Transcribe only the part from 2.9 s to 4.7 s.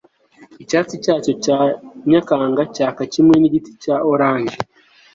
kimwe nigiti cya orange